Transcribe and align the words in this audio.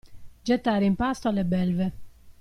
Gettare 0.43 0.85
in 0.85 0.95
pasto 0.95 1.27
alle 1.29 1.45
belve. 1.45 1.93